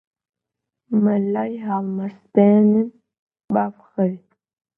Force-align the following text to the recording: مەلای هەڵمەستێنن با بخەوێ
مەلای 1.03 1.53
هەڵمەستێنن 1.67 2.85
با 3.53 3.65
بخەوێ 3.73 4.13